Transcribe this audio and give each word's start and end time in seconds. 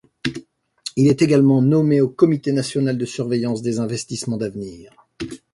Il 0.95 1.07
est 1.09 1.21
également 1.21 1.61
nommé 1.61 2.01
au 2.01 2.09
Comité 2.09 2.51
national 2.53 2.97
de 2.97 3.05
surveillance 3.05 3.61
des 3.61 3.77
Investissements 3.77 4.37
d’avenir. 4.37 4.91